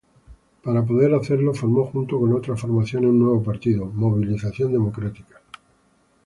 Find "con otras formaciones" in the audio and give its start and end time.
2.19-3.11